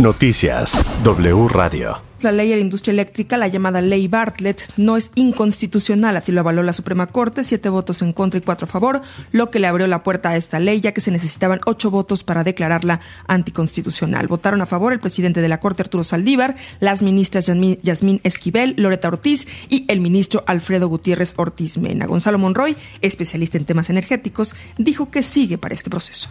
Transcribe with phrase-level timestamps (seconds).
[0.00, 2.00] Noticias W Radio.
[2.22, 6.38] La ley de la industria eléctrica, la llamada ley Bartlett, no es inconstitucional, así lo
[6.38, 9.66] avaló la Suprema Corte, siete votos en contra y cuatro a favor, lo que le
[9.66, 14.28] abrió la puerta a esta ley, ya que se necesitaban ocho votos para declararla anticonstitucional.
[14.28, 19.08] Votaron a favor el presidente de la Corte, Arturo Saldívar, las ministras Yasmín Esquivel, Loreta
[19.08, 22.06] Ortiz y el ministro Alfredo Gutiérrez Ortiz Mena.
[22.06, 26.28] Gonzalo Monroy, especialista en temas energéticos, dijo que sigue para este proceso.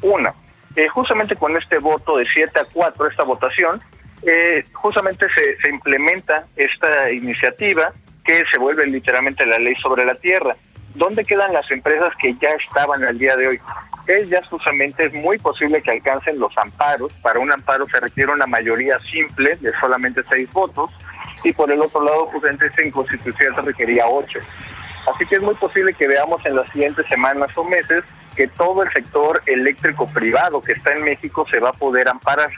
[0.00, 0.34] Una,
[0.76, 3.80] eh, justamente con este voto de 7 a 4, esta votación,
[4.22, 7.92] eh, justamente se, se implementa esta iniciativa
[8.24, 10.56] que se vuelve literalmente la ley sobre la tierra.
[10.94, 13.60] ¿Dónde quedan las empresas que ya estaban al día de hoy?
[14.06, 17.12] Ellas justamente es muy posible que alcancen los amparos.
[17.22, 20.90] Para un amparo se requiere una mayoría simple de solamente seis votos
[21.44, 24.40] y por el otro lado justamente esta inconstitucional requería ocho.
[25.14, 28.04] Así que es muy posible que veamos en las siguientes semanas o meses
[28.40, 32.48] que todo el sector eléctrico privado que está en México se va a poder amparar.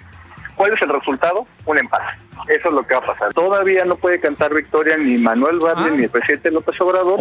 [0.54, 1.44] ¿Cuál es el resultado?
[1.66, 2.04] Un empate.
[2.46, 3.34] Eso es lo que va a pasar.
[3.34, 7.18] Todavía no puede cantar victoria ni Manuel Bartlett ni el presidente López Obrador.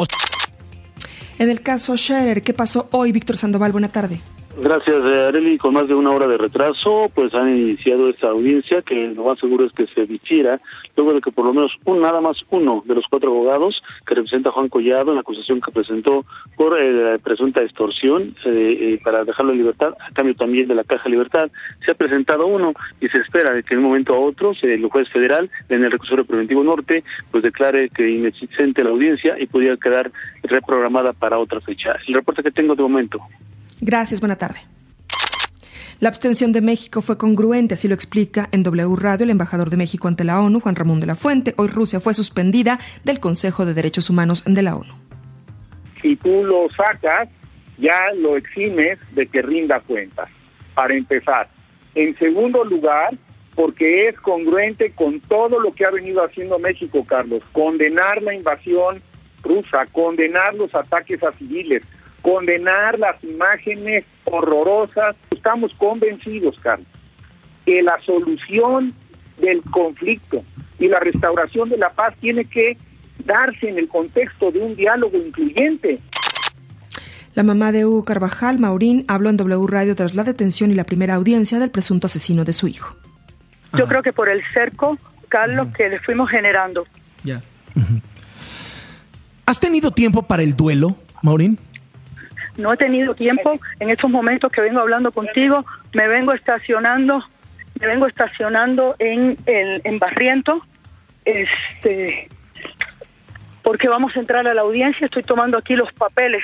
[1.39, 3.71] En el caso Scherer, ¿qué pasó hoy, Víctor Sandoval?
[3.71, 4.21] Buena tarde.
[4.57, 5.57] Gracias, eh, Areli.
[5.57, 9.39] Con más de una hora de retraso, pues han iniciado esta audiencia que lo más
[9.39, 10.59] seguro es que se difiera
[10.95, 14.15] luego de que por lo menos un, nada más uno de los cuatro abogados que
[14.15, 19.23] representa Juan Collado en la acusación que presentó por eh, presunta extorsión eh, eh, para
[19.23, 21.49] dejarlo en libertad, a cambio también de la Caja Libertad,
[21.85, 24.85] se ha presentado uno y se espera de que de un momento a otro el
[24.87, 29.77] juez federal en el recursorio preventivo norte pues declare que inexistente la audiencia y pudiera
[29.77, 30.11] quedar
[30.43, 31.95] reprogramada para otra fecha.
[32.07, 33.19] El reporte que tengo de momento.
[33.81, 34.59] Gracias, buena tarde.
[35.99, 39.77] La abstención de México fue congruente, así lo explica en W Radio el embajador de
[39.77, 41.53] México ante la ONU, Juan Ramón de la Fuente.
[41.57, 44.93] Hoy Rusia fue suspendida del Consejo de Derechos Humanos de la ONU.
[46.01, 47.29] Si tú lo sacas,
[47.77, 50.29] ya lo eximes de que rinda cuentas,
[50.73, 51.49] para empezar.
[51.93, 53.15] En segundo lugar,
[53.53, 57.43] porque es congruente con todo lo que ha venido haciendo México, Carlos.
[57.51, 59.01] Condenar la invasión
[59.43, 61.83] rusa, condenar los ataques a civiles,
[62.21, 65.15] condenar las imágenes horrorosas.
[65.31, 66.87] Estamos convencidos, Carlos,
[67.65, 68.93] que la solución
[69.39, 70.43] del conflicto
[70.79, 72.77] y la restauración de la paz tiene que
[73.25, 75.99] darse en el contexto de un diálogo incluyente.
[77.33, 80.83] La mamá de Hugo Carvajal, Maurín, habló en W Radio tras la detención y la
[80.83, 82.95] primera audiencia del presunto asesino de su hijo.
[83.77, 84.97] Yo creo que por el cerco,
[85.29, 86.85] Carlos, que le fuimos generando.
[87.23, 87.41] Ya.
[89.45, 91.57] ¿Has tenido tiempo para el duelo, Maurín?
[92.57, 97.23] No he tenido tiempo en estos momentos que vengo hablando contigo, me vengo estacionando,
[97.79, 100.65] me vengo estacionando en el en Barriento,
[101.25, 102.29] este
[103.63, 106.43] porque vamos a entrar a la audiencia, estoy tomando aquí los papeles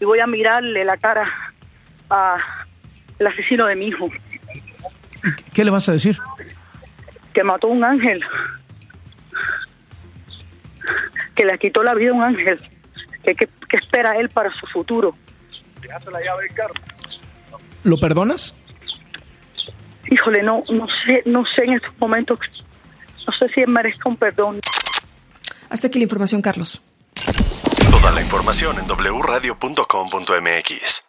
[0.00, 1.30] y voy a mirarle la cara
[2.10, 2.36] a
[3.18, 4.08] el asesino de mi hijo.
[5.52, 6.16] ¿Qué le vas a decir?
[7.32, 8.24] Que mató un ángel.
[11.34, 12.60] Que le quitó la vida a un ángel.
[13.24, 15.14] Que, que, que espera él para su futuro
[16.10, 16.72] la llave del carro.
[17.84, 18.54] ¿Lo perdonas?
[20.10, 22.38] Híjole, no, no sé, no sé en estos momentos,
[23.26, 24.60] no sé si merezca un perdón.
[25.68, 26.80] Hasta aquí la información, Carlos.
[27.90, 31.07] Toda la información en wradio.com.mx.